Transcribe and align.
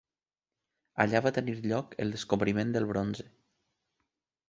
Allà 1.05 1.21
va 1.27 1.33
tenir 1.35 1.55
lloc 1.59 1.95
el 2.07 2.17
descobriment 2.17 2.75
del 2.79 2.91
bronze. 2.93 3.31